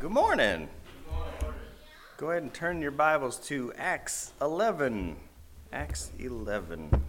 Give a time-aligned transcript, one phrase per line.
[0.00, 0.68] Good morning.
[2.18, 5.16] Go ahead and turn your Bibles to Acts 11.
[5.72, 7.02] Acts 11.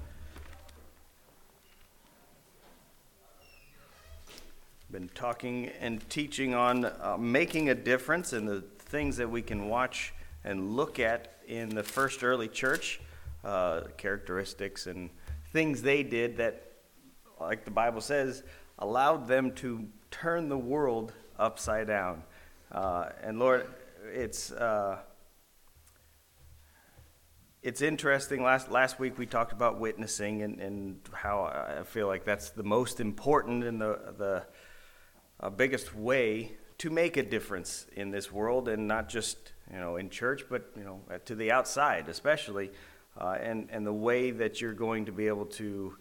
[4.89, 9.69] Been talking and teaching on uh, making a difference and the things that we can
[9.69, 10.11] watch
[10.43, 12.99] and look at in the first early church,
[13.43, 15.11] uh, characteristics and
[15.53, 16.71] things they did that,
[17.39, 18.41] like the Bible says,
[18.79, 22.23] allowed them to turn the world upside down.
[22.71, 23.67] Uh, and Lord,
[24.13, 24.99] it's uh,
[27.63, 28.43] it's interesting.
[28.43, 32.63] Last last week we talked about witnessing and, and how I feel like that's the
[32.63, 34.43] most important and the the
[35.39, 39.95] uh, biggest way to make a difference in this world, and not just you know
[39.95, 42.69] in church, but you know to the outside, especially,
[43.19, 45.95] uh, and and the way that you're going to be able to.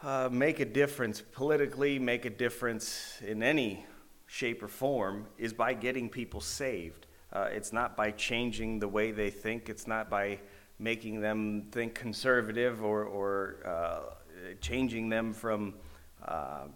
[0.00, 3.84] Uh, make a difference politically, make a difference in any
[4.28, 7.06] shape, or form is by getting people saved.
[7.32, 10.38] Uh, it's not by changing the way they think, it's not by
[10.78, 14.14] making them think conservative or, or uh,
[14.60, 15.74] changing them from
[16.24, 16.66] uh,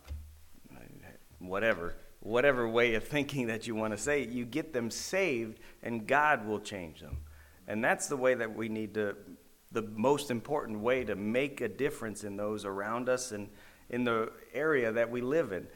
[1.39, 4.27] whatever, whatever way of thinking that you want to say.
[4.27, 7.19] You get them saved, and God will change them.
[7.69, 9.15] And that's the way that we need to,
[9.71, 13.49] the most important way to make a difference in those around us and
[13.91, 15.67] in the area that we live in.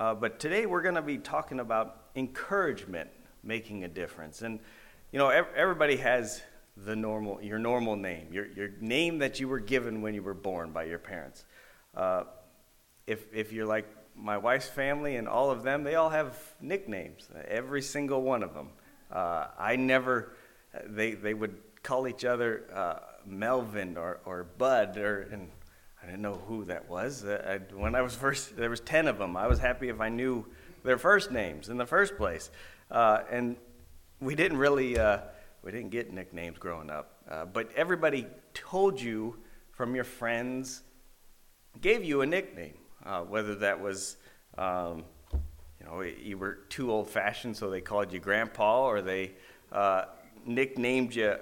[0.00, 3.10] Uh, but today we're going to be talking about encouragement
[3.42, 4.40] making a difference.
[4.40, 4.58] And,
[5.12, 6.40] you know, everybody has
[6.74, 10.32] the normal, your normal name, your, your name that you were given when you were
[10.32, 11.44] born by your parents.
[11.94, 12.24] Uh,
[13.06, 17.28] if, if you're like my wife's family and all of them, they all have nicknames,
[17.46, 18.70] every single one of them.
[19.12, 20.32] Uh, I never,
[20.86, 25.50] they, they would call each other uh, Melvin or, or Bud, or, and
[26.02, 27.24] I didn't know who that was.
[27.24, 29.36] Uh, I, when I was first, there was 10 of them.
[29.36, 30.46] I was happy if I knew
[30.82, 32.50] their first names in the first place.
[32.90, 33.56] Uh, and
[34.20, 35.18] we didn't really, uh,
[35.62, 37.22] we didn't get nicknames growing up.
[37.30, 39.36] Uh, but everybody told you
[39.72, 40.82] from your friends,
[41.80, 44.16] gave you a nickname, uh, whether that was,
[44.56, 49.32] um, you know, you were too old fashioned, so they called you grandpa, or they
[49.70, 50.04] uh,
[50.46, 51.34] nicknamed you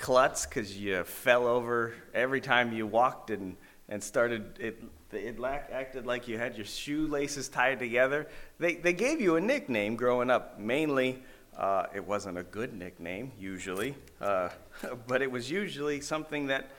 [0.00, 3.56] klutz because you fell over every time you walked and,
[3.88, 8.28] and started it it acted like you had your shoelaces tied together.
[8.60, 10.58] They, they gave you a nickname growing up.
[10.58, 11.22] Mainly
[11.58, 14.48] uh, it wasn't a good nickname usually uh,
[15.06, 16.70] but it was usually something that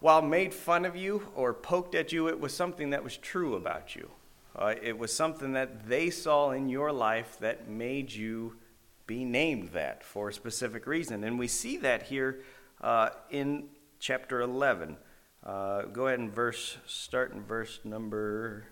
[0.00, 3.56] while made fun of you or poked at you it was something that was true
[3.56, 4.08] about you.
[4.56, 8.54] Uh, it was something that they saw in your life that made you
[9.06, 11.24] be named that for a specific reason.
[11.24, 12.40] And we see that here
[12.80, 14.96] uh, in chapter 11.
[15.44, 18.66] Uh, go ahead and verse, start in verse number.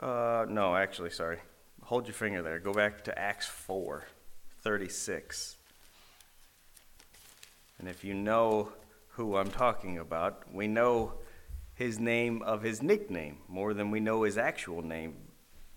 [0.00, 1.38] Uh, no, actually, sorry.
[1.84, 2.58] Hold your finger there.
[2.58, 4.04] Go back to Acts 4
[4.62, 5.56] 36.
[7.78, 8.72] And if you know
[9.08, 11.14] who I'm talking about, we know
[11.74, 15.16] his name of his nickname more than we know his actual name.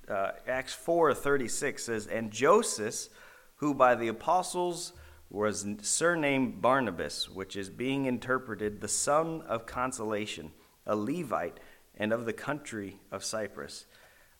[0.07, 3.09] Uh, Acts 4:36 says, "And Joseph,
[3.57, 4.94] who by the apostles
[5.29, 10.53] was surnamed Barnabas, which is being interpreted the son of consolation,
[10.85, 11.59] a Levite,
[11.95, 13.85] and of the country of Cyprus."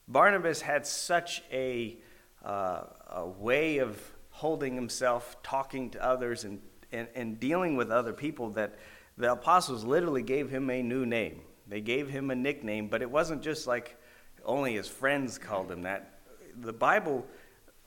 [0.08, 2.00] Barnabas had such a,
[2.44, 6.62] uh, a way of holding himself, talking to others, and,
[6.92, 8.78] and, and dealing with other people that
[9.18, 11.42] the apostles literally gave him a new name.
[11.68, 13.98] They gave him a nickname, but it wasn't just like
[14.44, 16.20] only his friends called him that.
[16.58, 17.26] The Bible,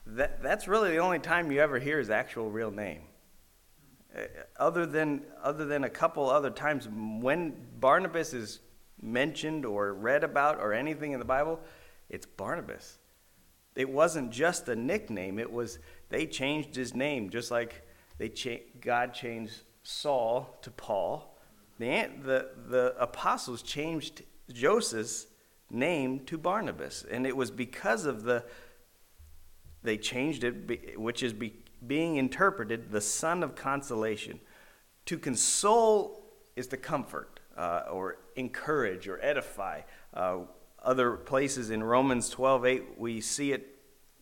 [0.05, 3.01] that, that's really the only time you ever hear his actual real name.
[4.15, 4.21] Uh,
[4.57, 8.59] other than, other than a couple other times, when Barnabas is
[9.01, 11.59] mentioned or read about or anything in the Bible,
[12.09, 12.97] it's Barnabas.
[13.75, 15.79] It wasn't just a nickname, it was
[16.09, 17.87] they changed his name, just like
[18.17, 21.35] they cha- God changed Saul to Paul.
[21.79, 24.21] The, the, the apostles changed
[24.51, 25.25] Joseph's
[25.71, 28.45] name to Barnabas, and it was because of the,
[29.81, 31.53] they changed it, which is be,
[31.85, 34.39] being interpreted the son of consolation.
[35.07, 36.23] To console
[36.55, 39.81] is to comfort uh, or encourage or edify.
[40.13, 40.39] Uh,
[40.83, 43.75] other places in Romans 12 8, we see it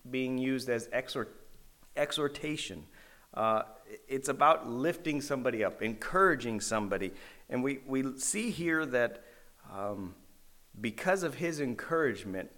[0.10, 1.36] being used as exhort,
[1.98, 2.86] exhortation.
[3.34, 3.64] Uh,
[4.08, 7.12] it's about lifting somebody up, encouraging somebody.
[7.50, 9.24] And we, we see here that
[9.74, 10.16] um,
[10.80, 12.52] because of his encouragement,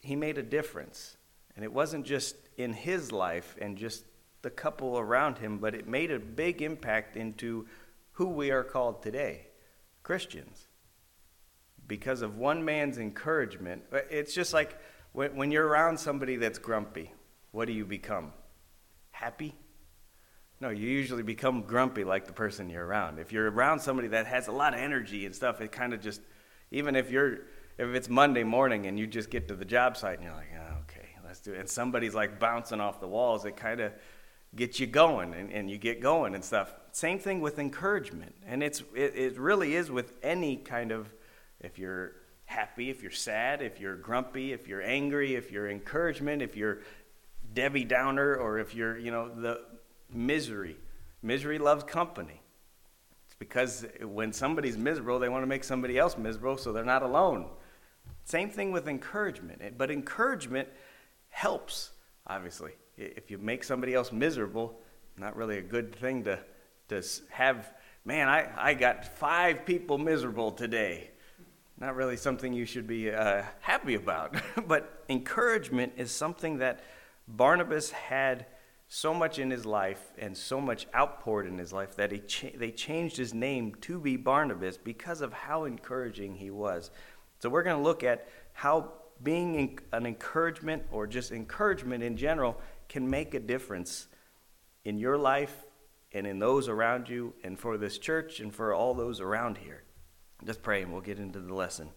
[0.00, 1.16] he made a difference.
[1.56, 4.04] And it wasn't just in his life and just
[4.42, 7.66] the couple around him, but it made a big impact into
[8.12, 9.46] who we are called today
[10.02, 10.66] Christians.
[11.86, 13.82] Because of one man's encouragement.
[14.10, 14.78] It's just like
[15.12, 17.12] when, when you're around somebody that's grumpy,
[17.50, 18.32] what do you become?
[19.20, 19.54] Happy?
[20.62, 23.18] No, you usually become grumpy like the person you're around.
[23.18, 26.00] If you're around somebody that has a lot of energy and stuff, it kind of
[26.00, 26.22] just,
[26.70, 27.34] even if you're,
[27.76, 30.48] if it's Monday morning and you just get to the job site and you're like,
[30.58, 31.58] oh, okay, let's do it.
[31.58, 33.92] And somebody's like bouncing off the walls, it kind of
[34.56, 36.72] gets you going and, and you get going and stuff.
[36.92, 38.34] Same thing with encouragement.
[38.46, 41.12] And it's, it, it really is with any kind of,
[41.60, 42.12] if you're
[42.46, 46.80] happy, if you're sad, if you're grumpy, if you're angry, if you're encouragement, if you're
[47.52, 49.60] Debbie Downer, or if you're, you know, the
[50.12, 50.76] misery.
[51.22, 52.40] Misery loves company.
[53.26, 57.02] It's because when somebody's miserable, they want to make somebody else miserable so they're not
[57.02, 57.48] alone.
[58.24, 59.76] Same thing with encouragement.
[59.76, 60.68] But encouragement
[61.30, 61.90] helps,
[62.26, 62.72] obviously.
[62.96, 64.78] If you make somebody else miserable,
[65.16, 66.38] not really a good thing to,
[66.88, 67.72] to have,
[68.04, 71.10] man, I, I got five people miserable today.
[71.78, 74.36] Not really something you should be uh, happy about.
[74.66, 76.80] but encouragement is something that
[77.36, 78.46] Barnabas had
[78.88, 82.56] so much in his life and so much outpoured in his life that he cha-
[82.56, 86.90] they changed his name to be Barnabas because of how encouraging he was.
[87.38, 88.92] So we're going to look at how
[89.22, 94.08] being an encouragement or just encouragement in general can make a difference
[94.84, 95.64] in your life
[96.12, 99.84] and in those around you and for this church and for all those around here.
[100.44, 101.90] Just pray and we'll get into the lesson.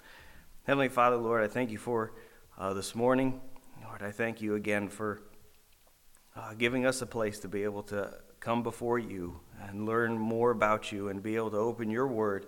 [0.64, 2.14] Heavenly Father, Lord, I thank you for
[2.58, 3.42] uh, this morning.
[3.94, 5.22] Lord, I thank you again for
[6.36, 10.50] uh, giving us a place to be able to come before you and learn more
[10.50, 12.48] about you and be able to open your word.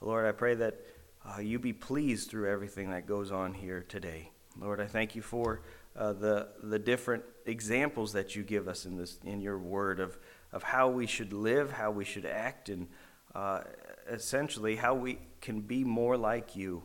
[0.00, 0.80] Lord, I pray that
[1.24, 4.32] uh, you be pleased through everything that goes on here today.
[4.58, 5.62] Lord, I thank you for
[5.94, 10.18] uh, the, the different examples that you give us in, this, in your word of,
[10.52, 12.88] of how we should live, how we should act, and
[13.36, 13.60] uh,
[14.08, 16.82] essentially how we can be more like you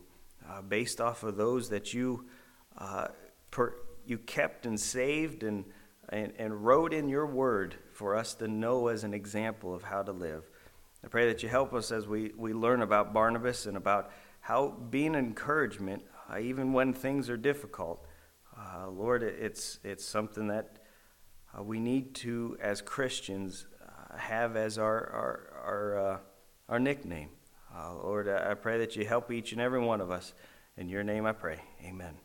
[0.47, 2.25] uh, based off of those that you,
[2.77, 3.07] uh,
[3.49, 3.73] per,
[4.07, 5.65] you kept and saved and
[6.09, 10.03] and, and wrote in your word for us to know as an example of how
[10.03, 10.49] to live.
[11.03, 14.69] I pray that you help us as we, we learn about Barnabas and about how
[14.89, 18.05] being encouragement, uh, even when things are difficult.
[18.57, 20.79] Uh, Lord, it's, it's something that
[21.57, 26.17] uh, we need to, as Christians, uh, have as our, our, our, uh,
[26.69, 27.29] our nickname.
[27.75, 30.33] Uh, Lord, I pray that you help each and every one of us.
[30.77, 31.59] In your name I pray.
[31.83, 32.24] Amen.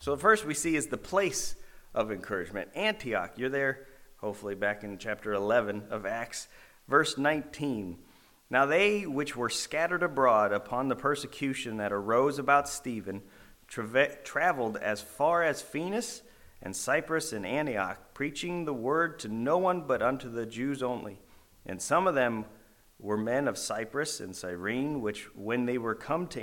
[0.00, 1.56] So, the first we see is the place
[1.94, 2.70] of encouragement.
[2.74, 3.86] Antioch, you're there,
[4.18, 6.48] hopefully, back in chapter 11 of Acts,
[6.86, 7.98] verse 19.
[8.50, 13.22] Now they which were scattered abroad upon the persecution that arose about Stephen
[13.66, 16.22] tra- traveled as far as Phoenix
[16.62, 21.20] and Cyprus and Antioch, preaching the word to no one but unto the Jews only.
[21.66, 22.46] And some of them
[22.98, 26.42] were men of Cyprus and Cyrene, which, when they were come to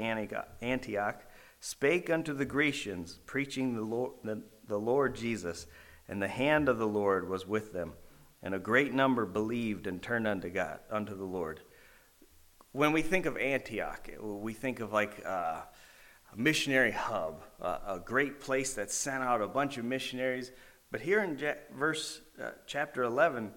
[0.62, 1.25] Antioch,
[1.65, 5.65] spake unto the Grecians, preaching the, Lord, the, the Lord Jesus,
[6.07, 7.94] and the hand of the Lord was with them,
[8.44, 11.62] and a great number believed and turned unto God, unto the Lord.
[12.71, 15.62] When we think of Antioch, we think of like uh,
[16.31, 20.51] a missionary hub, a great place that sent out a bunch of missionaries.
[20.91, 21.41] But here in
[21.75, 23.51] verse uh, chapter 11,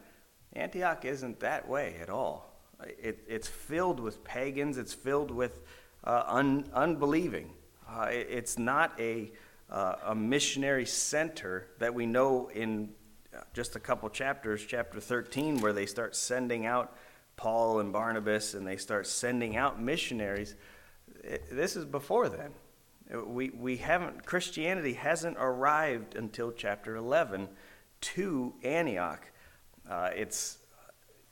[0.55, 2.59] Antioch isn't that way at all.
[2.83, 4.79] It, it's filled with pagans.
[4.79, 5.61] It's filled with
[6.05, 7.51] uh, un, unbelieving.
[7.89, 9.33] Uh, it, it's not a
[9.71, 12.91] uh, a missionary center that we know in
[13.37, 16.97] uh, just a couple chapters, chapter 13, where they start sending out
[17.37, 20.55] Paul and Barnabas and they start sending out missionaries.
[21.51, 22.53] This is before then.
[23.27, 27.49] We, we haven't, Christianity hasn't arrived until chapter 11
[28.01, 29.31] to Antioch.
[29.89, 30.59] Uh, it's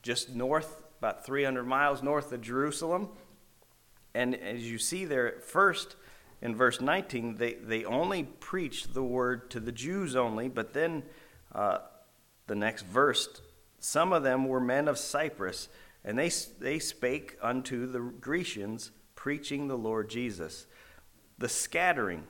[0.02, 3.08] just north, about 300 miles north of Jerusalem.
[4.14, 5.96] And as you see there, at first,
[6.42, 11.02] in verse 19, they, they only preached the word to the Jews only, but then
[11.54, 11.78] uh,
[12.46, 13.40] the next verse,
[13.78, 15.68] some of them were men of Cyprus,
[16.04, 20.66] and they, they spake unto the Grecians, preaching the Lord Jesus.
[21.38, 22.24] The scattering.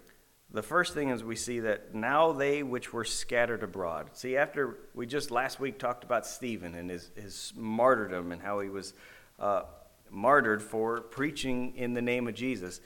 [0.53, 4.11] The first thing is we see that now they which were scattered abroad.
[4.13, 8.61] See, after we just last week talked about Stephen and his, his martyrdom and how
[8.61, 8.95] he was
[9.41, 9.63] uh,
[10.09, 12.81] martyred for preaching in the name of Jesus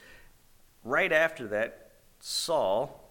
[0.83, 3.09] right after that, Saul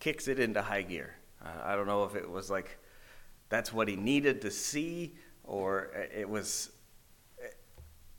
[0.00, 1.14] kicks it into high gear.
[1.44, 2.78] Uh, I don't know if it was like
[3.48, 5.14] that's what he needed to see
[5.44, 6.70] or it was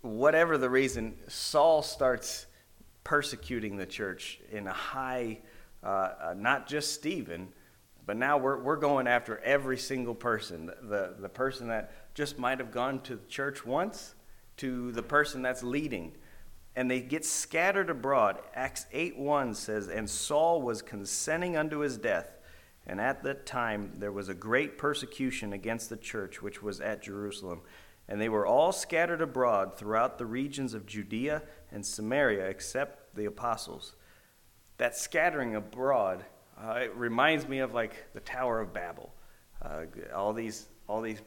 [0.02, 2.46] whatever the reason, Saul starts
[3.04, 5.40] persecuting the church in a high,
[5.84, 7.50] uh, uh, not just Stephen,
[8.08, 12.58] But now we're, we're going after every single person the, the person that just might
[12.60, 14.16] have gone to church once,
[14.58, 16.16] to the person that's leading.
[16.78, 18.38] And they get scattered abroad.
[18.54, 22.38] Acts 8 1 says, And Saul was consenting unto his death.
[22.86, 27.02] And at that time there was a great persecution against the church which was at
[27.02, 27.62] Jerusalem.
[28.08, 31.42] And they were all scattered abroad throughout the regions of Judea
[31.72, 33.96] and Samaria, except the apostles.
[34.78, 36.26] That scattering abroad,
[36.64, 39.12] uh, it reminds me of like the Tower of Babel.
[39.64, 41.24] Uh, all these, all these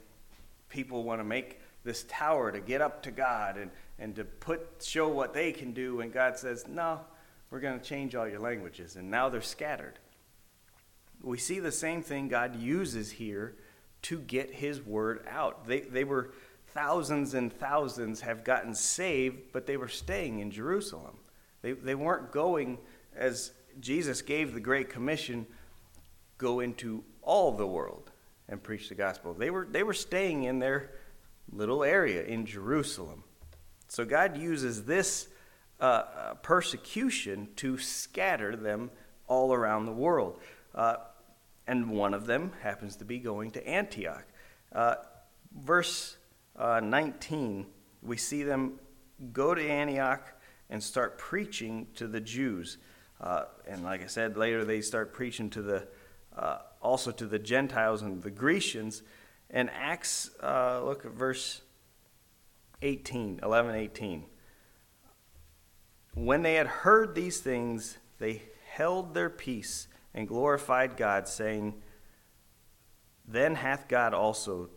[0.68, 4.82] people want to make this tower to get up to God and, and to put
[4.82, 7.00] show what they can do, and God says, No,
[7.50, 8.96] we're going to change all your languages.
[8.96, 9.98] And now they're scattered.
[11.22, 13.56] We see the same thing God uses here
[14.02, 15.66] to get his word out.
[15.66, 16.30] They, they were
[16.68, 21.18] thousands and thousands have gotten saved, but they were staying in Jerusalem.
[21.60, 22.78] They, they weren't going,
[23.14, 25.46] as Jesus gave the Great Commission,
[26.38, 28.10] go into all the world
[28.48, 29.34] and preach the gospel.
[29.34, 30.92] They were, they were staying in their
[31.52, 33.24] little area in Jerusalem.
[33.90, 35.26] So God uses this
[35.80, 38.90] uh, uh persecution to scatter them
[39.26, 40.38] all around the world.
[40.72, 40.96] Uh,
[41.66, 44.24] and one of them happens to be going to Antioch.
[44.72, 44.94] Uh,
[45.52, 46.16] verse
[46.56, 47.66] uh, 19,
[48.00, 48.78] we see them
[49.32, 50.34] go to Antioch
[50.68, 52.78] and start preaching to the Jews.
[53.20, 55.88] Uh, and like I said, later they start preaching to the
[56.80, 59.02] also to the Gentiles and the Grecians.
[59.50, 61.60] And Acts, look at verse
[62.82, 64.24] 18, 11, 18.
[66.14, 71.74] When they had heard these things, they held their peace and glorified God, saying,
[73.26, 74.70] Then hath God also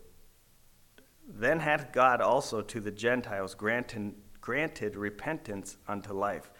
[1.27, 6.51] then hath God also to the Gentiles granted, granted repentance unto life.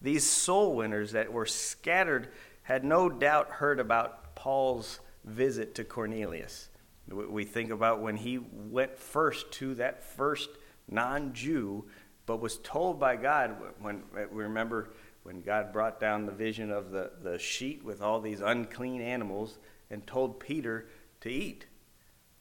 [0.00, 2.28] These soul winners that were scattered
[2.62, 6.68] had no doubt heard about Paul's visit to Cornelius.
[7.08, 10.50] We think about when he went first to that first
[10.92, 11.84] non Jew,
[12.26, 14.90] but was told by God, when we remember
[15.22, 19.58] when God brought down the vision of the, the sheet with all these unclean animals
[19.90, 20.88] and told Peter
[21.20, 21.66] to eat.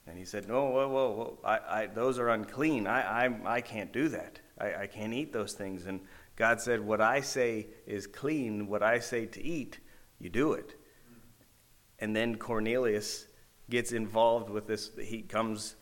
[0.08, 1.40] And he said, No, whoa, whoa, whoa.
[1.44, 2.88] I, I, those are unclean.
[2.88, 4.40] I, I, I can't do that.
[4.58, 5.86] I, I can't eat those things.
[5.86, 6.02] And
[6.36, 9.80] God said, What I say is clean, what I say to eat,
[10.20, 10.76] you do it.
[12.00, 13.28] And then Cornelius
[13.70, 14.90] gets involved with this.
[15.00, 15.76] He comes,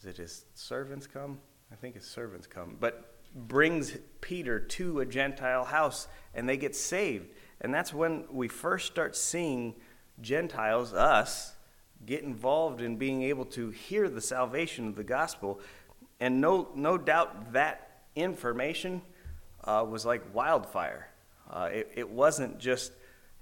[0.00, 1.40] is it his servants come?
[1.72, 2.76] I think his servants come.
[2.80, 7.28] But brings Peter to a Gentile house and they get saved.
[7.60, 9.74] And that's when we first start seeing
[10.20, 11.54] Gentiles, us,
[12.06, 15.60] get involved in being able to hear the salvation of the gospel.
[16.20, 19.02] And no, no doubt that information
[19.64, 21.08] uh, was like wildfire.
[21.50, 22.92] Uh, it, it wasn't just,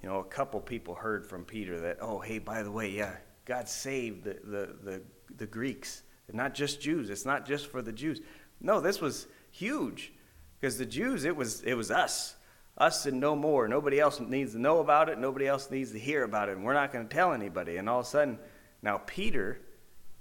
[0.03, 3.17] you know, a couple people heard from Peter that, oh, hey, by the way, yeah,
[3.45, 5.03] God saved the, the, the,
[5.37, 6.03] the Greeks.
[6.33, 7.11] Not just Jews.
[7.11, 8.21] It's not just for the Jews.
[8.61, 10.13] No, this was huge
[10.59, 12.37] because the Jews, it was, it was us.
[12.79, 13.69] Us and no more.
[13.69, 15.19] Nobody else needs to know about it.
[15.19, 16.57] Nobody else needs to hear about it.
[16.57, 17.79] And we're not going to tell anybody.
[17.79, 18.39] And all of a sudden,
[18.83, 19.61] now Peter,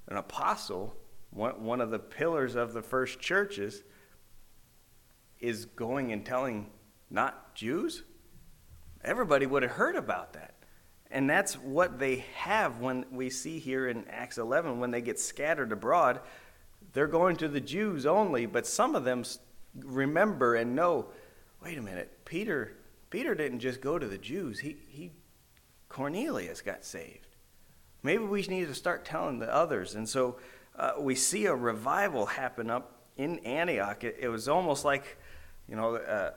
[0.07, 0.95] an apostle,
[1.31, 3.83] one, one of the pillars of the first churches,
[5.39, 6.69] is going and telling
[7.09, 8.03] not Jews.
[9.03, 10.54] Everybody would have heard about that.
[11.11, 15.19] And that's what they have when we see here in Acts 11 when they get
[15.19, 16.19] scattered abroad.
[16.93, 19.23] They're going to the Jews only, but some of them
[19.83, 21.07] remember and know
[21.65, 22.77] wait a minute, Peter,
[23.09, 25.11] Peter didn't just go to the Jews, he, he,
[25.89, 27.27] Cornelius got saved.
[28.03, 29.95] Maybe we need to start telling the others.
[29.95, 30.37] And so
[30.77, 34.03] uh, we see a revival happen up in Antioch.
[34.03, 35.17] It, it was almost like,
[35.67, 36.31] you know, uh,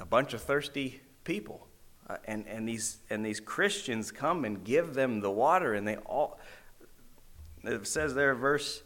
[0.00, 1.67] a bunch of thirsty people.
[2.08, 5.96] Uh, and, and, these, and these Christians come and give them the water, and they
[5.96, 6.38] all,
[7.64, 8.82] it says there, verse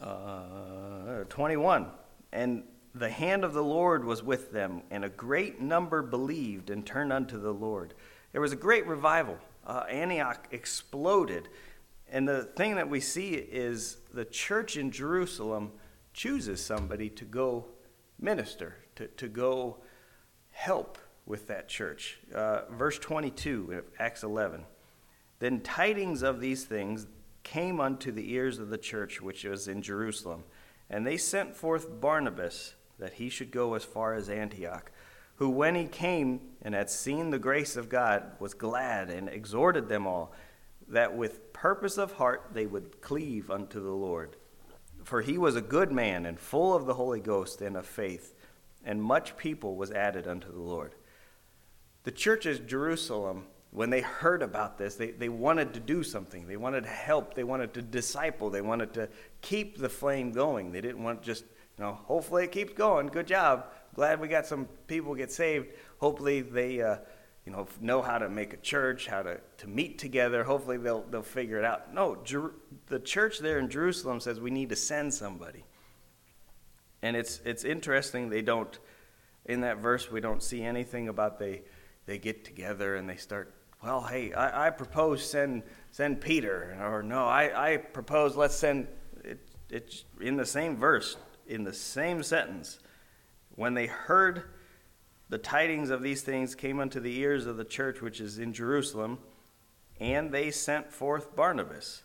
[0.00, 1.86] uh, 21.
[2.32, 6.86] And the hand of the Lord was with them, and a great number believed and
[6.86, 7.94] turned unto the Lord.
[8.32, 9.38] There was a great revival.
[9.66, 11.48] Uh, Antioch exploded.
[12.10, 15.72] And the thing that we see is the church in Jerusalem
[16.12, 17.66] chooses somebody to go
[18.20, 19.78] minister, to, to go
[20.52, 22.18] help with that church.
[22.34, 24.64] Uh, verse 22 of Acts 11.
[25.38, 27.06] Then tidings of these things
[27.42, 30.44] came unto the ears of the church which was in Jerusalem.
[30.90, 34.90] And they sent forth Barnabas that he should go as far as Antioch,
[35.36, 39.88] who, when he came and had seen the grace of God, was glad and exhorted
[39.88, 40.32] them all
[40.88, 44.36] that with purpose of heart they would cleave unto the Lord.
[45.02, 48.34] For he was a good man and full of the Holy Ghost and of faith,
[48.84, 50.94] and much people was added unto the Lord.
[52.04, 53.44] The church at Jerusalem
[53.74, 56.46] when they heard about this, they, they wanted to do something.
[56.46, 57.34] They wanted to help.
[57.34, 58.48] They wanted to disciple.
[58.48, 59.08] They wanted to
[59.40, 60.70] keep the flame going.
[60.70, 61.42] They didn't want just,
[61.76, 63.08] you know, hopefully it keeps going.
[63.08, 63.66] Good job.
[63.96, 65.70] Glad we got some people get saved.
[65.98, 66.98] Hopefully they, uh,
[67.44, 70.44] you know, know how to make a church, how to, to meet together.
[70.44, 71.92] Hopefully they'll, they'll figure it out.
[71.92, 72.54] No, Jer-
[72.86, 75.64] the church there in Jerusalem says we need to send somebody.
[77.02, 78.78] And it's, it's interesting, they don't,
[79.46, 81.62] in that verse, we don't see anything about they,
[82.06, 86.76] they get together and they start, well, hey, I, I propose send, send Peter.
[86.80, 88.88] Or no, I, I propose let's send,
[89.24, 92.78] it, it's in the same verse, in the same sentence.
[93.56, 94.44] When they heard
[95.28, 98.52] the tidings of these things came unto the ears of the church which is in
[98.52, 99.18] Jerusalem,
[100.00, 102.02] and they sent forth Barnabas.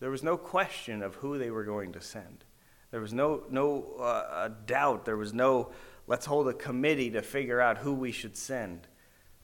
[0.00, 2.44] There was no question of who they were going to send.
[2.90, 5.04] There was no, no uh, doubt.
[5.04, 5.70] There was no,
[6.06, 8.86] let's hold a committee to figure out who we should send.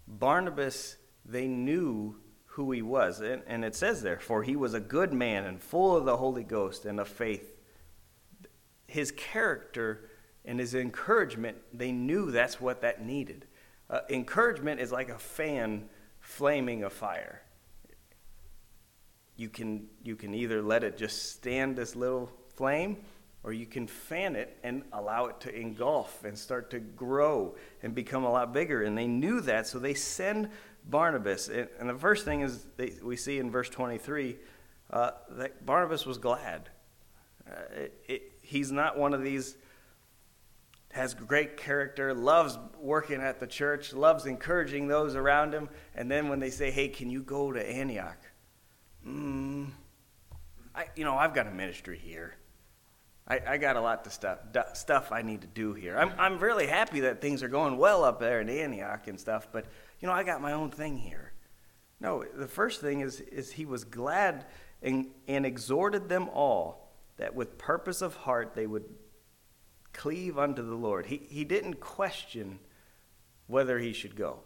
[0.07, 2.16] Barnabas, they knew
[2.47, 3.21] who he was.
[3.21, 6.16] And, and it says there, for he was a good man and full of the
[6.16, 7.54] Holy Ghost and of faith.
[8.87, 10.11] His character
[10.45, 13.47] and his encouragement, they knew that's what that needed.
[13.88, 15.88] Uh, encouragement is like a fan
[16.21, 17.42] flaming a fire.
[19.37, 22.99] You can, you can either let it just stand this little flame,
[23.44, 27.94] or you can fan it and allow it to engulf and start to grow and
[27.94, 28.82] become a lot bigger.
[28.82, 30.49] And they knew that, so they send
[30.88, 31.49] Barnabas.
[31.49, 34.37] And, the first thing is they, we see in verse 23
[34.90, 36.68] uh, that Barnabas was glad.
[37.49, 39.56] Uh, it, it, he's not one of these
[40.92, 45.68] has great character, loves working at the church, loves encouraging those around him.
[45.94, 48.18] And then when they say, hey, can you go to Antioch?
[49.06, 49.70] Mm,
[50.75, 52.34] I, you know, I've got a ministry here.
[53.26, 54.38] I, I got a lot of stuff,
[54.75, 55.97] stuff I need to do here.
[55.97, 59.49] I'm, I'm really happy that things are going well up there in Antioch and stuff,
[59.52, 59.67] but,
[60.00, 61.32] you know, I got my own thing here.
[62.00, 64.47] No, the first thing is, is he was glad
[64.82, 68.85] and, and exhorted them all that with purpose of heart they would
[69.93, 71.06] cleave unto the Lord.
[71.06, 72.58] He, he didn't question
[73.47, 74.41] whether he should go.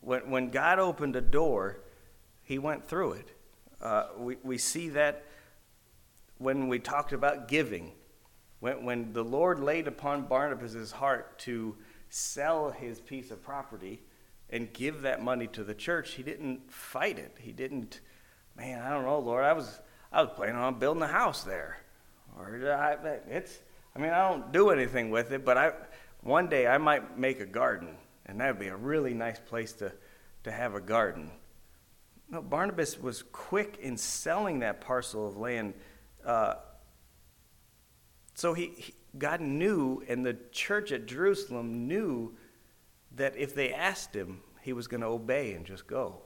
[0.00, 1.80] When, when God opened a door,
[2.42, 3.32] he went through it.
[3.82, 5.24] Uh, we, we see that
[6.40, 7.92] when we talked about giving.
[8.60, 11.76] When, when the Lord laid upon Barnabas' heart to
[12.08, 14.00] sell his piece of property
[14.48, 17.36] and give that money to the church, he didn't fight it.
[17.38, 18.00] He didn't,
[18.56, 21.76] man, I don't know, Lord, I was, I was planning on building a house there.
[22.36, 22.96] Or I,
[23.28, 23.58] it's,
[23.94, 25.72] I mean, I don't do anything with it, but I,
[26.22, 29.72] one day I might make a garden, and that would be a really nice place
[29.74, 29.92] to,
[30.44, 31.30] to have a garden.
[32.30, 35.74] No, Barnabas was quick in selling that parcel of land.
[36.24, 36.54] Uh,
[38.34, 42.36] so he, he, God knew, and the church at Jerusalem knew
[43.12, 46.22] that if they asked him, he was going to obey and just go.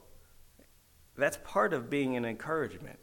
[1.17, 2.99] That's part of being an encouragement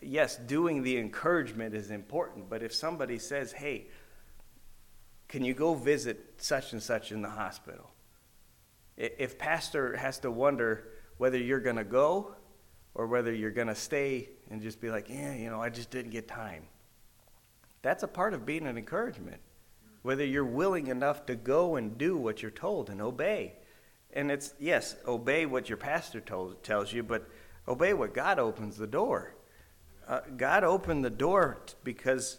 [0.00, 3.88] yes, doing the encouragement is important, but if somebody says, hey,
[5.28, 7.90] can you go visit such and such in the hospital?
[8.96, 10.88] If pastor has to wonder
[11.18, 12.35] whether you're going to go
[12.96, 15.90] or whether you're going to stay and just be like, yeah, you know, I just
[15.90, 16.64] didn't get time.
[17.82, 19.40] That's a part of being an encouragement.
[20.02, 23.54] Whether you're willing enough to go and do what you're told and obey.
[24.12, 27.28] And it's, yes, obey what your pastor told, tells you, but
[27.68, 29.36] obey what God opens the door
[30.06, 32.38] uh, God opened the door because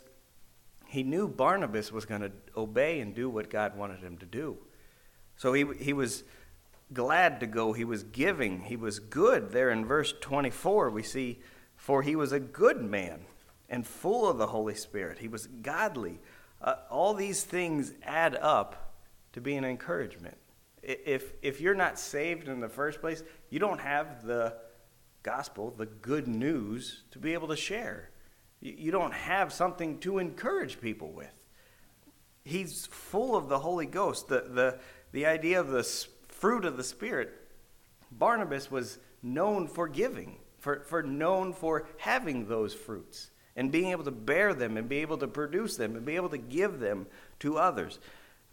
[0.85, 4.57] he knew Barnabas was going to obey and do what God wanted him to do.
[5.35, 6.23] So he, he was
[6.93, 7.73] glad to go.
[7.73, 8.61] He was giving.
[8.61, 9.51] He was good.
[9.51, 11.39] There in verse 24, we see,
[11.75, 13.21] For he was a good man
[13.69, 15.19] and full of the Holy Spirit.
[15.19, 16.19] He was godly.
[16.61, 18.95] Uh, all these things add up
[19.33, 20.37] to be an encouragement.
[20.81, 24.55] If, if you're not saved in the first place, you don't have the
[25.23, 28.09] gospel, the good news, to be able to share.
[28.61, 31.33] You don't have something to encourage people with.
[32.43, 34.29] He's full of the Holy Ghost.
[34.29, 34.79] The, the,
[35.11, 35.83] the idea of the
[36.39, 37.33] fruit of the Spirit,
[38.11, 44.03] Barnabas was known for giving, for, for known for having those fruits and being able
[44.03, 47.07] to bear them and be able to produce them and be able to give them
[47.39, 47.99] to others.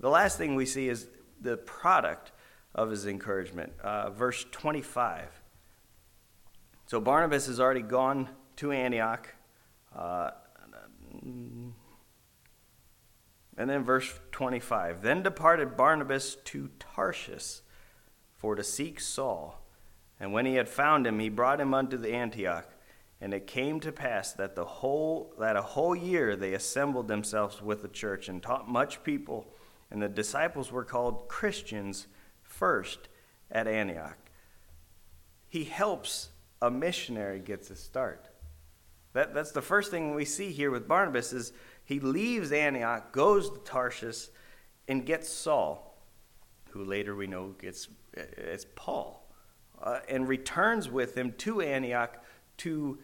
[0.01, 1.07] The last thing we see is
[1.41, 2.33] the product
[2.75, 3.73] of his encouragement.
[3.83, 5.29] Uh, verse 25.
[6.87, 9.29] So Barnabas has already gone to Antioch.
[9.95, 10.31] Uh,
[13.57, 17.61] and then verse 25 Then departed Barnabas to Tarshish
[18.45, 19.59] for to seek Saul.
[20.21, 22.69] And when he had found him, he brought him unto the Antioch.
[23.19, 27.63] And it came to pass that the whole that a whole year they assembled themselves
[27.63, 29.47] with the church and taught much people,
[29.91, 32.07] and the disciples were called Christians
[32.43, 33.09] first
[33.51, 34.19] at Antioch.
[35.49, 36.29] he helps
[36.61, 38.27] a missionary gets a start.
[39.15, 41.55] That, that's the first thing we see here with Barnabas is
[41.85, 44.27] he leaves Antioch, goes to Tarshish,
[44.87, 45.97] and gets Saul,
[46.73, 49.27] who later we know gets as Paul,
[49.83, 52.23] uh, and returns with him to Antioch
[52.59, 52.99] to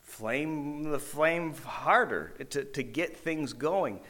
[0.00, 4.00] flame the flame harder, to, to get things going.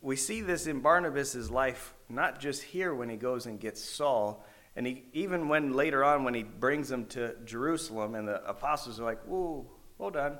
[0.00, 4.44] We see this in Barnabas' life, not just here when he goes and gets Saul,
[4.74, 9.00] and he, even when later on, when he brings them to Jerusalem, and the apostles
[9.00, 9.66] are like, Whoa,
[9.98, 10.38] hold on.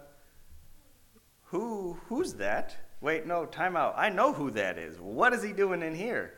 [1.44, 2.76] Who, who's that?
[3.00, 3.94] Wait, no, time out.
[3.96, 4.98] I know who that is.
[4.98, 6.34] What is he doing in here?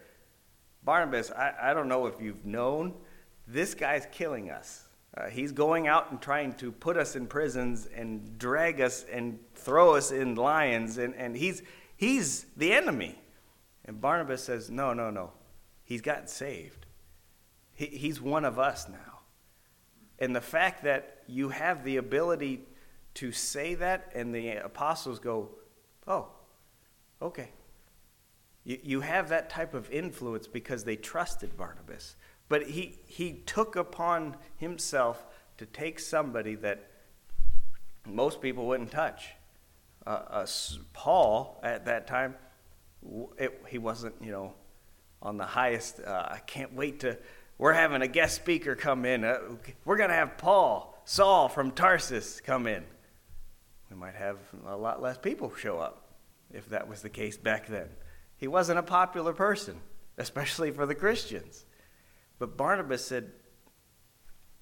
[0.88, 2.94] Barnabas, I, I don't know if you've known,
[3.46, 4.88] this guy's killing us.
[5.14, 9.38] Uh, he's going out and trying to put us in prisons and drag us and
[9.55, 11.62] throw us in lions, and, and he's,
[11.94, 13.20] he's the enemy.
[13.85, 15.33] And Barnabas says, No, no, no.
[15.85, 16.87] He's gotten saved.
[17.74, 19.18] He, he's one of us now.
[20.18, 22.62] And the fact that you have the ability
[23.16, 25.51] to say that, and the apostles go,
[26.07, 26.29] Oh,
[27.20, 27.51] okay.
[28.68, 32.16] You, you have that type of influence because they trusted Barnabas.
[32.50, 35.24] But he, he took upon himself
[35.57, 36.90] to take somebody that
[38.07, 39.31] most people wouldn't touch.
[40.07, 40.46] Uh, uh,
[40.92, 42.35] Paul, at that time,
[43.38, 44.52] it, he wasn't, you know,
[45.22, 46.00] on the highest.
[46.00, 47.16] Uh, I can't wait to
[47.57, 49.24] we're having a guest speaker come in.
[49.24, 49.38] Uh,
[49.85, 52.85] we're going to have Paul, Saul from Tarsus come in.
[53.90, 56.04] We might have a lot less people show up
[56.52, 57.88] if that was the case back then.
[58.38, 59.81] He wasn't a popular person,
[60.16, 61.66] especially for the Christians.
[62.38, 63.33] But Barnabas said,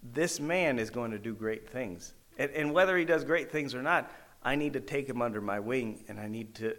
[0.02, 2.12] This man is going to do great things.
[2.38, 4.10] And, and whether he does great things or not,
[4.42, 6.76] I need to take him under my wing and I need to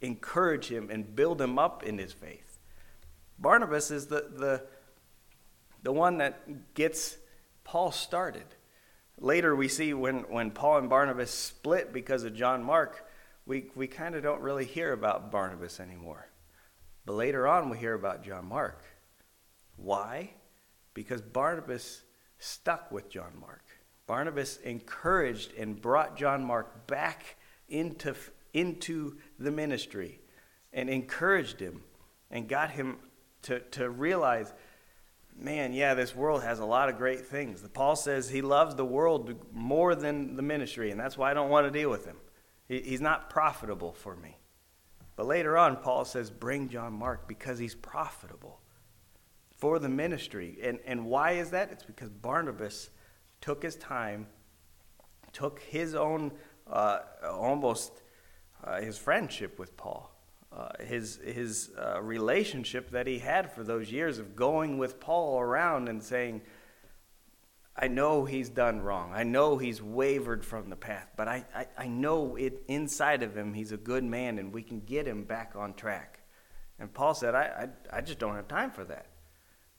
[0.00, 2.58] encourage him and build him up in his faith.
[3.38, 4.66] Barnabas is the, the
[5.84, 7.16] the one that gets
[7.62, 8.46] Paul started.
[9.18, 13.06] Later, we see when, when Paul and Barnabas split because of John Mark,
[13.46, 16.26] we, we kind of don't really hear about Barnabas anymore.
[17.06, 18.82] But later on, we hear about John Mark.
[19.76, 20.30] Why?
[20.94, 22.02] Because Barnabas
[22.38, 23.64] stuck with John Mark.
[24.06, 27.36] Barnabas encouraged and brought John Mark back
[27.68, 28.14] into,
[28.52, 30.20] into the ministry
[30.72, 31.82] and encouraged him
[32.30, 32.96] and got him
[33.42, 34.52] to, to realize
[35.36, 37.66] man, yeah, this world has a lot of great things.
[37.72, 41.50] Paul says he loves the world more than the ministry, and that's why I don't
[41.50, 42.16] want to deal with him.
[42.68, 44.38] He's not profitable for me.
[45.16, 48.60] But later on, Paul says, bring John Mark because he's profitable
[49.56, 50.58] for the ministry.
[50.62, 51.70] And, and why is that?
[51.70, 52.90] It's because Barnabas
[53.40, 54.26] took his time,
[55.32, 56.32] took his own,
[56.66, 58.02] uh, almost
[58.64, 60.14] uh, his friendship with Paul
[60.56, 65.40] uh, his, his uh, relationship that he had for those years of going with Paul
[65.40, 66.42] around and saying,
[67.76, 69.12] I know he's done wrong.
[69.12, 73.36] I know he's wavered from the path, but I, I, I know it inside of
[73.36, 76.20] him he's a good man and we can get him back on track.
[76.78, 79.06] And Paul said, I, I, I just don't have time for that.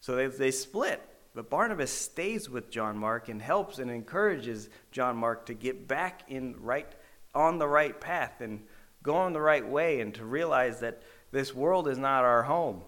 [0.02, 1.02] So they, they split.
[1.34, 6.24] But Barnabas stays with John Mark and helps and encourages John Mark to get back
[6.30, 6.88] in right
[7.34, 8.40] on the right path.
[8.40, 8.62] And
[9.06, 12.82] going the right way and to realize that this world is not our home.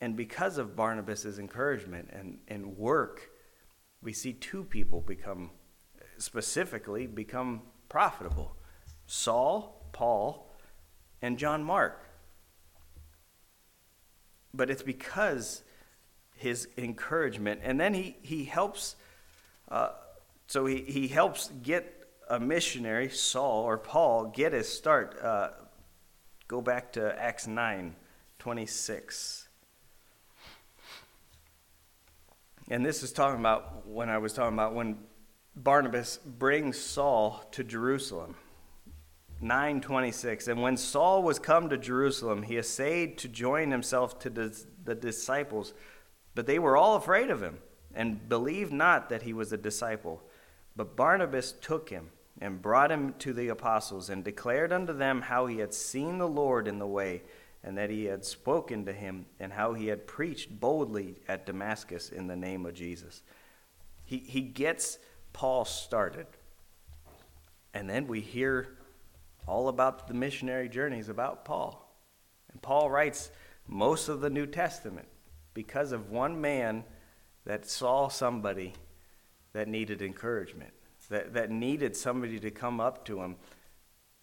[0.00, 3.30] And because of Barnabas' encouragement and, and work,
[4.02, 5.50] we see two people become,
[6.18, 8.56] specifically, become profitable
[9.06, 10.50] Saul, Paul,
[11.22, 12.02] and John Mark.
[14.52, 15.62] But it's because
[16.34, 17.60] his encouragement.
[17.62, 18.96] And then he, he helps,
[19.68, 19.90] uh,
[20.46, 21.92] so he, he helps get
[22.28, 25.18] a missionary, Saul or Paul, get his start.
[25.22, 25.50] Uh,
[26.48, 27.96] go back to Acts 9
[28.38, 29.45] 26.
[32.68, 34.98] And this is talking about when I was talking about when
[35.54, 38.36] Barnabas brings Saul to Jerusalem.
[39.42, 44.94] 926 and when saul was come to jerusalem he essayed to join himself to the
[44.94, 45.74] disciples
[46.34, 47.58] but they were all afraid of him
[47.94, 50.22] and believed not that he was a disciple
[50.74, 52.08] but barnabas took him
[52.40, 56.28] and brought him to the apostles, and declared unto them how he had seen the
[56.28, 57.22] Lord in the way,
[57.66, 62.08] and that he had spoken to him, and how he had preached boldly at Damascus
[62.08, 63.22] in the name of Jesus.
[64.04, 64.98] He, he gets
[65.32, 66.26] Paul started.
[67.74, 68.68] And then we hear
[69.46, 71.94] all about the missionary journeys about Paul.
[72.50, 73.30] And Paul writes
[73.66, 75.08] most of the New Testament
[75.52, 76.84] because of one man
[77.44, 78.72] that saw somebody
[79.52, 80.72] that needed encouragement
[81.08, 83.36] that, that needed somebody to come up to him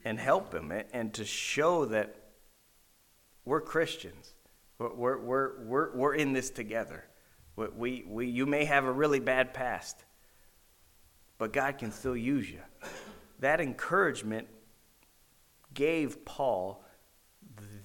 [0.03, 2.15] and help him and to show that
[3.45, 4.34] we're Christians.
[4.79, 7.06] We're, we're, we're, we're in this together.
[7.56, 10.03] We, we, you may have a really bad past,
[11.38, 12.62] but God can still use you.
[13.39, 14.47] That encouragement
[15.73, 16.84] gave Paul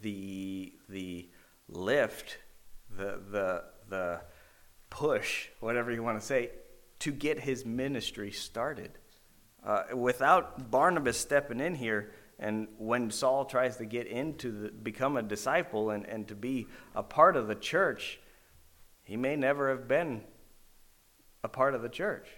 [0.02, 1.28] the, the
[1.68, 2.38] lift,
[2.96, 4.20] the, the, the
[4.88, 6.50] push, whatever you want to say,
[7.00, 8.92] to get his ministry started.
[9.64, 15.16] Uh, without Barnabas stepping in here, and when Saul tries to get into the, become
[15.16, 18.20] a disciple and, and to be a part of the church,
[19.02, 20.22] he may never have been
[21.42, 22.28] a part of the church.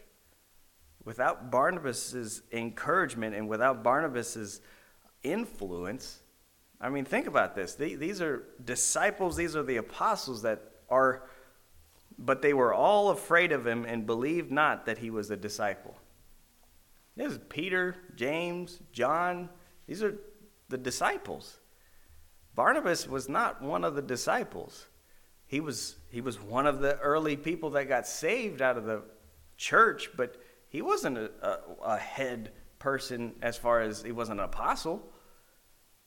[1.05, 4.61] Without Barnabas's encouragement and without Barnabas's
[5.23, 6.21] influence,
[6.81, 7.75] I mean, think about this.
[7.75, 11.25] These are disciples, these are the apostles that are,
[12.19, 15.95] but they were all afraid of him and believed not that he was a disciple.
[17.17, 19.51] This is Peter, James, John.
[19.90, 20.14] These are
[20.68, 21.59] the disciples.
[22.55, 24.87] Barnabas was not one of the disciples.
[25.48, 29.03] He was, he was one of the early people that got saved out of the
[29.57, 30.37] church, but
[30.68, 35.11] he wasn't a, a, a head person as far as he wasn't an apostle.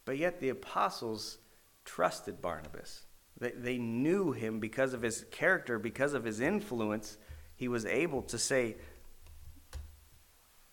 [0.06, 1.39] But yet the apostles
[1.84, 3.02] trusted Barnabas.
[3.38, 7.17] They, they knew him because of his character, because of his influence.
[7.58, 8.78] He was able to say,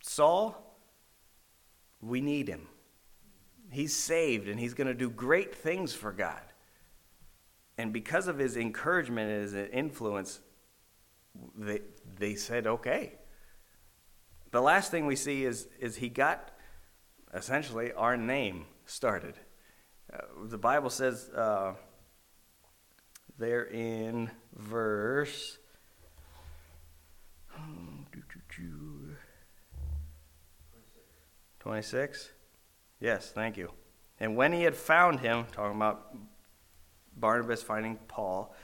[0.01, 0.79] Saul,
[2.01, 2.69] we need him.
[3.71, 6.43] He's saved and he's going to do great things for God.
[7.79, 10.41] And because of his encouragement and his influence,
[11.57, 11.81] they,
[12.19, 13.15] they said, okay.
[14.51, 16.51] The last thing we see is, is he got
[17.33, 19.35] essentially our name started.
[20.13, 21.75] Uh, the Bible says uh,
[23.39, 25.59] there in verse
[31.61, 32.31] 26.
[33.01, 33.73] Yes, thank you.
[34.19, 36.15] And when he had found him, talking about
[37.17, 38.55] Barnabas finding Paul,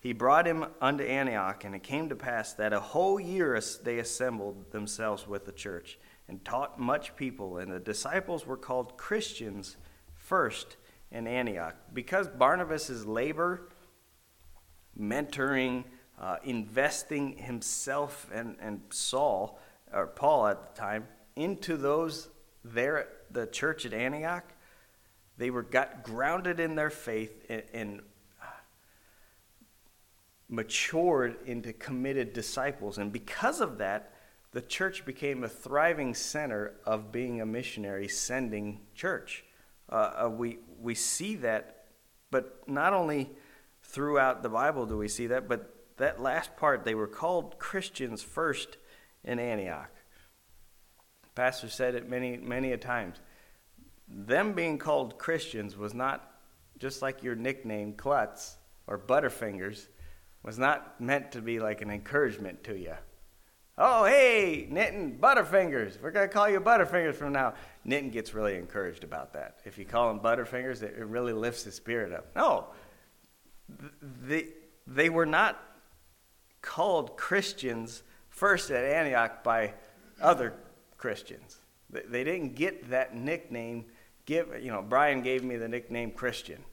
[0.00, 3.98] he brought him unto Antioch, and it came to pass that a whole year they
[3.98, 9.76] assembled themselves with the church and taught much people, and the disciples were called Christians
[10.14, 10.76] first
[11.12, 11.76] in Antioch.
[11.92, 13.68] Because Barnabas' labor,
[15.00, 15.84] mentoring,
[16.20, 19.60] uh, investing himself and, and Saul,
[19.92, 22.28] or Paul at the time, into those
[22.64, 24.44] there the church at Antioch,
[25.38, 28.00] they were got grounded in their faith and, and
[30.48, 32.98] matured into committed disciples.
[32.98, 34.12] And because of that,
[34.52, 39.44] the church became a thriving center of being a missionary sending church.
[39.90, 41.86] Uh, uh, we, we see that,
[42.30, 43.30] but not only
[43.82, 48.22] throughout the Bible do we see that, but that last part, they were called Christians
[48.22, 48.76] first
[49.24, 49.90] in Antioch.
[51.36, 53.18] Pastor said it many, many a times.
[54.08, 56.32] Them being called Christians was not
[56.78, 59.86] just like your nickname, Klutz or Butterfingers,
[60.42, 62.94] was not meant to be like an encouragement to you.
[63.78, 66.00] Oh, hey, Nitten, Butterfingers.
[66.00, 67.52] We're going to call you Butterfingers from now.
[67.86, 69.58] Nitten gets really encouraged about that.
[69.66, 72.34] If you call him Butterfingers, it, really lifts his spirit up.
[72.34, 72.68] No,
[74.22, 74.48] they,
[74.86, 75.62] they were not
[76.62, 79.74] called Christians first at Antioch by
[80.22, 80.54] other
[81.06, 81.58] Christians.
[81.88, 83.84] They, didn't get that nickname.
[84.24, 86.64] Give, you know, Brian gave me the nickname Christian.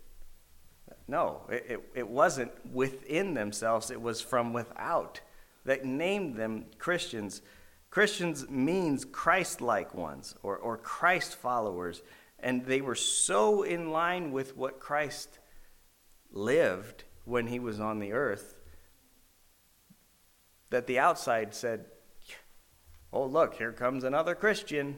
[1.08, 5.22] No, it, it, it wasn't within themselves, it was from without
[5.66, 7.44] that named them Christians.
[7.92, 12.02] Christians means Christ like ones or, or Christ followers.
[12.40, 15.38] And they were so in line with what Christ
[16.32, 18.56] lived when he was on the earth
[20.72, 21.86] that the outside said,
[23.16, 24.98] Oh, look, here comes another Christian.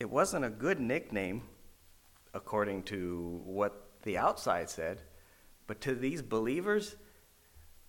[0.00, 1.42] It wasn't a good nickname,
[2.32, 5.02] according to what the outside said,
[5.66, 6.96] but to these believers,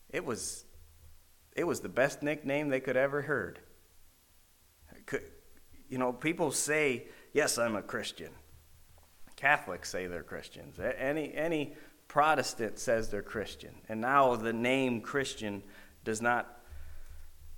[0.09, 0.65] it was,
[1.55, 3.59] it was the best nickname they could ever heard.
[5.87, 8.31] You know, people say, "Yes, I'm a Christian."
[9.37, 10.77] Catholics say they're Christians.
[10.79, 11.75] Any any
[12.07, 15.63] Protestant says they're Christian, and now the name Christian
[16.03, 16.54] does not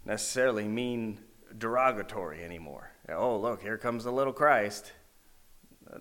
[0.08, 1.20] necessarily mean
[1.56, 2.90] derogatory anymore.
[3.10, 4.92] Oh, look, here comes the little Christ.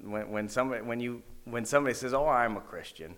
[0.00, 3.16] When, when somebody when you when somebody says, "Oh, I'm a Christian,"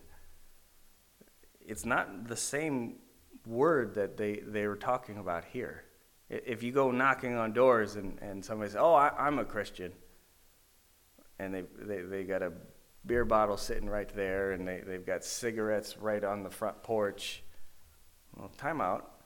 [1.61, 2.97] it's not the same
[3.47, 5.85] word that they, they were talking about here.
[6.31, 9.93] If you go knocking on doors and, and somebody says, Oh, I, am a Christian,
[11.39, 12.53] and they, they, they got a
[13.07, 17.43] beer bottle sitting right there, and they, they've got cigarettes right on the front porch.
[18.37, 19.18] Well, time out.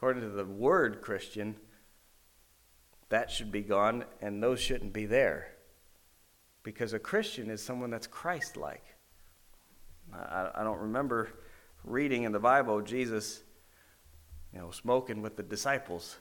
[0.00, 1.56] According to the word Christian,
[3.10, 5.52] that should be gone, and those shouldn't be there.
[6.62, 8.82] Because a Christian is someone that's Christ like.
[10.10, 11.28] I, I don't remember
[11.84, 13.42] reading in the Bible Jesus,
[14.54, 16.16] you know, smoking with the disciples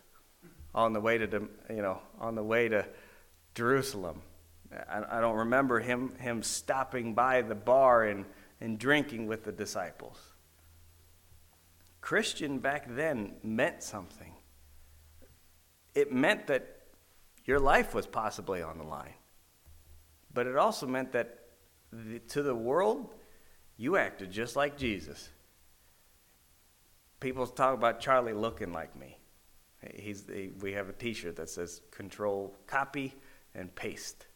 [0.75, 2.85] on the way to, you know, on the way to
[3.55, 4.21] Jerusalem.
[4.73, 8.25] I, I don't remember him, him stopping by the bar and,
[8.59, 10.17] and drinking with the disciples.
[12.01, 14.33] Christian back then meant something.
[15.95, 16.79] It meant that
[17.45, 19.13] your life was possibly on the line.
[20.33, 21.39] But it also meant that
[21.91, 23.13] the, to the world,
[23.77, 25.29] you acted just like Jesus.
[27.19, 29.17] People talk about Charlie looking like me.
[29.95, 33.15] He's, he, we have a t shirt that says control, copy,
[33.55, 34.27] and paste.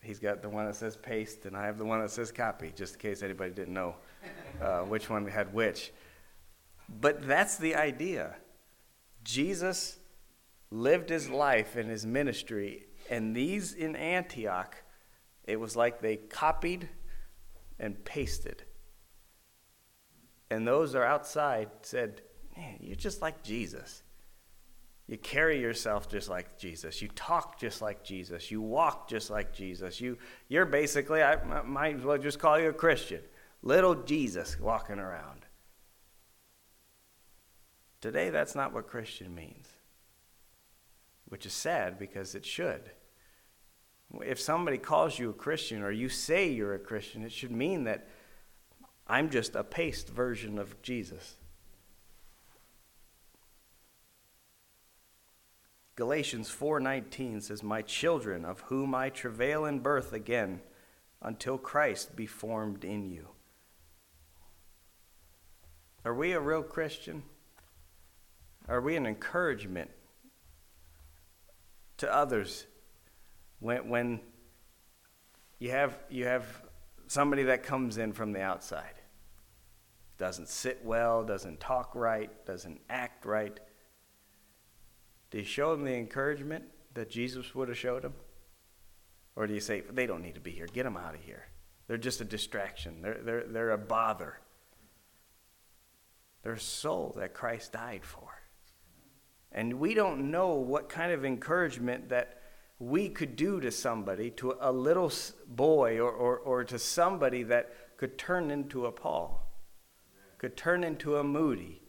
[0.00, 2.72] He's got the one that says paste, and I have the one that says copy,
[2.74, 3.96] just in case anybody didn't know
[4.62, 5.92] uh, which one had which.
[6.88, 8.36] But that's the idea.
[9.24, 9.98] Jesus
[10.70, 14.76] lived his life and his ministry, and these in Antioch,
[15.44, 16.88] it was like they copied
[17.78, 18.64] and pasted.
[20.50, 22.22] And those are outside said,
[22.56, 24.02] Man, you're just like Jesus.
[25.06, 27.00] You carry yourself just like Jesus.
[27.00, 28.50] You talk just like Jesus.
[28.50, 30.00] You walk just like Jesus.
[30.00, 33.20] You, you're basically, I might as well just call you a Christian.
[33.62, 35.44] Little Jesus walking around.
[38.00, 39.68] Today, that's not what Christian means,
[41.26, 42.92] which is sad because it should.
[44.20, 47.84] If somebody calls you a Christian or you say you're a Christian, it should mean
[47.84, 48.08] that
[49.06, 51.36] I'm just a paste version of Jesus.
[55.96, 60.62] Galatians 4:19 says, "My children, of whom I travail in birth again,
[61.20, 63.34] until Christ be formed in you."
[66.08, 67.22] Are we a real Christian?
[68.66, 69.90] Are we an encouragement
[71.98, 72.64] to others
[73.60, 74.20] when, when
[75.58, 76.46] you, have, you have
[77.08, 78.94] somebody that comes in from the outside?
[80.16, 83.60] Doesn't sit well, doesn't talk right, doesn't act right.
[85.30, 88.14] Do you show them the encouragement that Jesus would have showed them?
[89.36, 91.48] Or do you say, they don't need to be here, get them out of here?
[91.86, 94.38] They're just a distraction, they're, they're, they're a bother.
[96.42, 98.28] They're soul that Christ died for.
[99.50, 102.40] And we don't know what kind of encouragement that
[102.78, 105.10] we could do to somebody, to a little
[105.46, 109.44] boy, or, or, or to somebody that could turn into a Paul,
[110.38, 111.82] could turn into a Moody.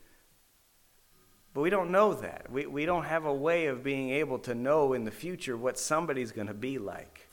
[1.53, 2.51] But we don't know that.
[2.51, 5.77] We, we don't have a way of being able to know in the future what
[5.77, 7.27] somebody's going to be like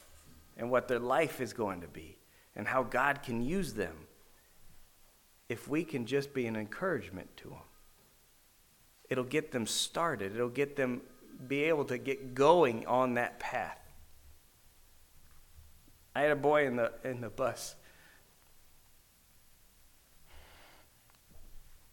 [0.56, 2.18] and what their life is going to be
[2.54, 4.05] and how God can use them
[5.48, 7.58] if we can just be an encouragement to them
[9.08, 11.00] it'll get them started, it'll get them
[11.46, 13.78] be able to get going on that path.
[16.14, 17.74] I had a boy in the in the bus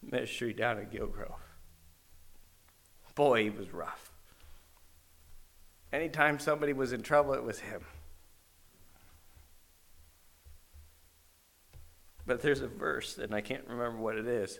[0.02, 1.34] ministry down at Gilgrove.
[3.14, 4.10] Boy, he was rough.
[5.92, 7.82] Anytime somebody was in trouble, it was him.
[12.26, 14.58] But there's a verse, and I can't remember what it is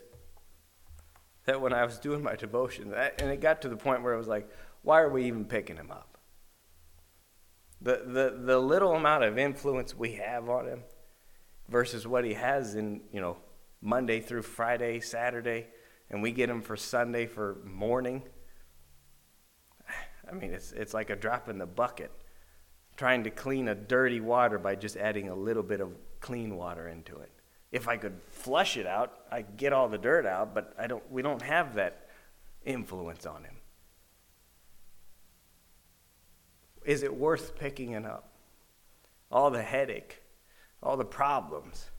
[1.45, 4.17] that when I was doing my devotion, and it got to the point where I
[4.17, 4.49] was like,
[4.81, 6.17] why are we even picking him up?
[7.81, 10.83] The, the, the little amount of influence we have on him
[11.69, 13.37] versus what he has in, you know,
[13.81, 15.67] Monday through Friday, Saturday,
[16.09, 18.23] and we get him for Sunday for morning.
[20.29, 22.11] I mean, it's, it's like a drop in the bucket
[22.97, 25.89] trying to clean a dirty water by just adding a little bit of
[26.21, 27.29] clean water into it
[27.75, 31.03] if I could flush it out, I'd get all the dirt out, but I don't,
[31.11, 32.07] we don't have that
[32.63, 33.57] influence on him.
[36.85, 38.29] Is it worth picking it up?
[39.29, 40.23] All the headache,
[40.81, 41.89] all the problems.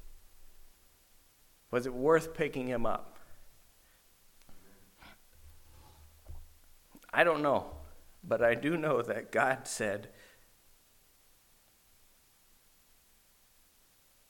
[1.71, 3.19] Was it worth picking him up?
[7.13, 7.67] I don't know,
[8.25, 10.09] but I do know that God said,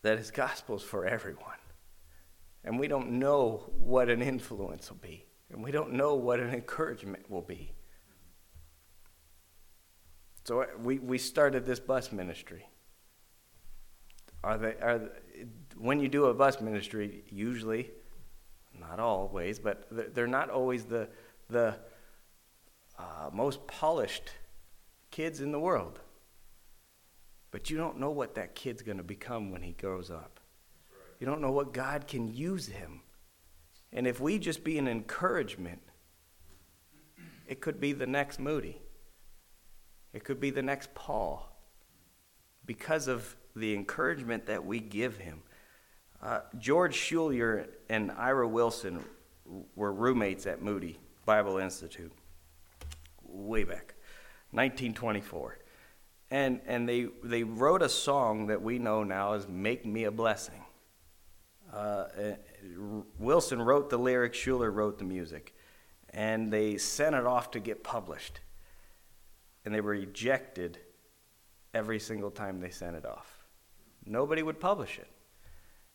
[0.06, 1.58] that his gospel is for everyone.
[2.64, 6.50] And we don't know what an influence will be, and we don't know what an
[6.50, 7.72] encouragement will be.
[10.44, 12.68] So uh, we, we started this bus ministry.
[14.44, 15.10] Are they, are,
[15.76, 17.90] when you do a bus ministry, usually,
[18.78, 21.08] not always, but they're not always the,
[21.50, 21.74] the
[22.96, 24.30] uh, most polished
[25.10, 25.98] kids in the world.
[27.56, 30.40] But you don't know what that kid's going to become when he grows up.
[31.18, 33.00] You don't know what God can use him.
[33.94, 35.80] And if we just be an encouragement,
[37.46, 38.78] it could be the next Moody.
[40.12, 41.50] It could be the next Paul.
[42.66, 45.40] Because of the encouragement that we give him.
[46.22, 49.02] Uh, George Schuler and Ira Wilson
[49.74, 52.12] were roommates at Moody Bible Institute
[53.24, 53.94] way back,
[54.50, 55.56] 1924.
[56.30, 60.10] And, and they, they wrote a song that we know now as Make Me a
[60.10, 60.64] Blessing.
[61.72, 62.34] Uh, eh,
[63.18, 65.54] Wilson wrote the lyrics, Schuler wrote the music.
[66.10, 68.40] And they sent it off to get published.
[69.64, 70.78] And they were rejected
[71.74, 73.44] every single time they sent it off.
[74.04, 75.08] Nobody would publish it.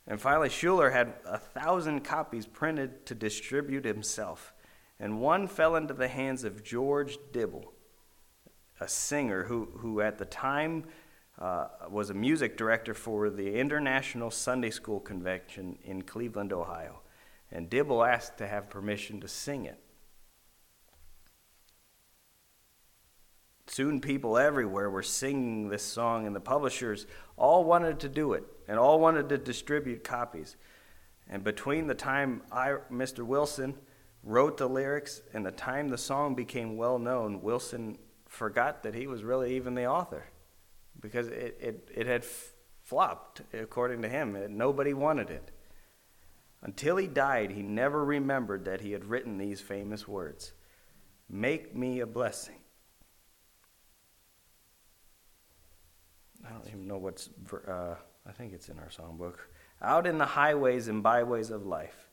[0.07, 4.53] And finally, Schuler had a thousand copies printed to distribute himself.
[4.99, 7.73] And one fell into the hands of George Dibble,
[8.81, 10.83] a singer who, who at the time
[11.39, 16.99] uh, was a music director for the International Sunday School Convention in Cleveland, Ohio.
[17.51, 19.79] And Dibble asked to have permission to sing it.
[23.67, 27.05] Soon, people everywhere were singing this song, and the publishers
[27.37, 30.57] all wanted to do it and all wanted to distribute copies.
[31.29, 33.23] And between the time I, Mr.
[33.23, 33.75] Wilson
[34.23, 37.97] wrote the lyrics and the time the song became well known, Wilson
[38.31, 40.23] forgot that he was really even the author
[41.01, 42.23] because it, it, it had
[42.81, 44.37] flopped, according to him.
[44.37, 45.51] It, nobody wanted it.
[46.61, 50.53] Until he died, he never remembered that he had written these famous words
[51.29, 52.55] Make me a blessing.
[56.47, 57.29] I don't even know what's,
[57.67, 59.35] uh, I think it's in our songbook.
[59.81, 62.07] Out in the highways and byways of life,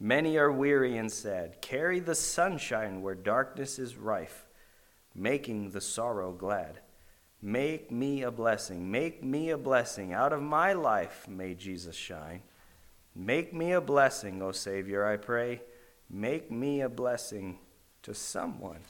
[0.00, 1.62] many are weary and sad.
[1.62, 4.46] Carry the sunshine where darkness is rife,
[5.14, 6.80] making the sorrow glad.
[7.42, 10.12] Make me a blessing, make me a blessing.
[10.12, 12.42] Out of my life may Jesus shine.
[13.14, 15.62] Make me a blessing, O Savior, I pray.
[16.08, 17.58] Make me a blessing
[18.02, 18.80] to someone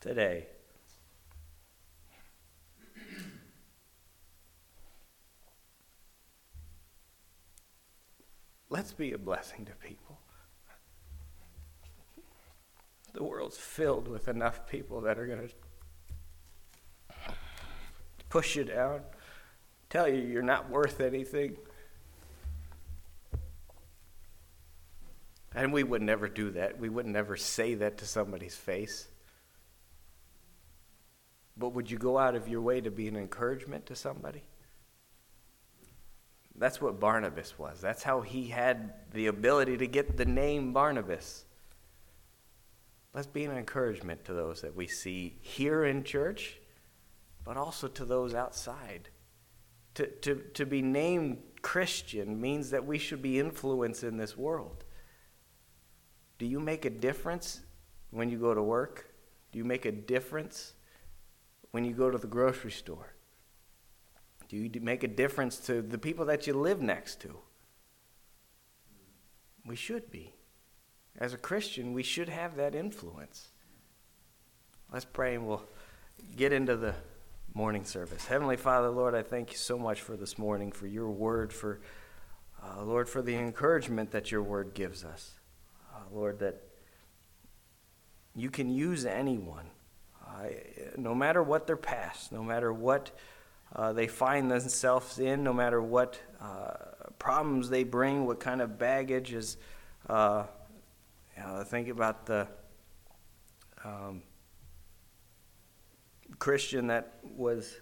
[0.00, 0.46] today.
[8.68, 10.19] Let's be a blessing to people.
[13.12, 15.54] The world's filled with enough people that are going to
[18.28, 19.00] push you down,
[19.88, 21.56] tell you you're not worth anything.
[25.54, 26.78] And we would never do that.
[26.78, 29.08] We would never say that to somebody's face.
[31.56, 34.44] But would you go out of your way to be an encouragement to somebody?
[36.54, 37.80] That's what Barnabas was.
[37.80, 41.44] That's how he had the ability to get the name Barnabas.
[43.12, 46.60] Let's be an encouragement to those that we see here in church,
[47.44, 49.08] but also to those outside.
[49.94, 54.84] To, to, to be named Christian means that we should be influence in this world.
[56.38, 57.60] Do you make a difference
[58.10, 59.12] when you go to work?
[59.50, 60.74] Do you make a difference
[61.72, 63.14] when you go to the grocery store?
[64.48, 67.36] Do you make a difference to the people that you live next to?
[69.66, 70.34] We should be.
[71.20, 73.48] As a Christian, we should have that influence.
[74.90, 75.62] Let's pray and we'll
[76.34, 76.94] get into the
[77.52, 78.24] morning service.
[78.24, 81.80] Heavenly Father, Lord, I thank you so much for this morning, for your word, for,
[82.62, 85.32] uh, Lord, for the encouragement that your word gives us.
[85.94, 86.62] Uh, Lord, that
[88.34, 89.66] you can use anyone,
[90.26, 90.46] uh,
[90.96, 93.10] no matter what their past, no matter what
[93.76, 96.72] uh, they find themselves in, no matter what uh,
[97.18, 99.58] problems they bring, what kind of baggage is.
[101.42, 102.46] Uh, think about the
[103.84, 104.22] um,
[106.38, 107.80] Christian that was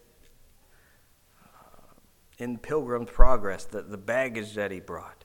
[1.42, 1.94] uh,
[2.38, 5.24] in Pilgrim's Progress, the, the baggage that he brought.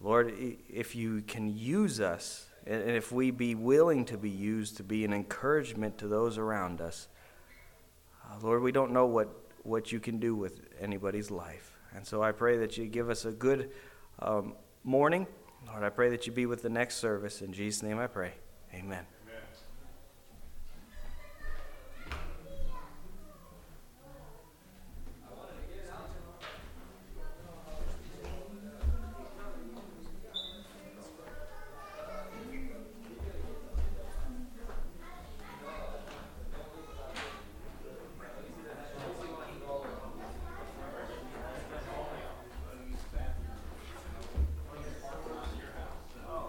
[0.00, 0.34] Lord,
[0.68, 5.04] if you can use us, and if we be willing to be used to be
[5.04, 7.08] an encouragement to those around us,
[8.24, 9.28] uh, Lord, we don't know what
[9.62, 11.72] what you can do with anybody's life.
[11.94, 13.70] And so I pray that you give us a good
[14.18, 15.26] um, morning.
[15.66, 17.42] Lord, I pray that you be with the next service.
[17.42, 18.32] In Jesus' name I pray.
[18.74, 19.06] Amen.